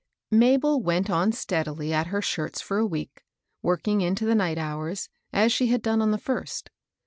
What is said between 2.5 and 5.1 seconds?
for a week, working into the night hours,